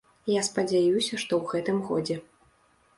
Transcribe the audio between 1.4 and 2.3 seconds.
гэтым годзе.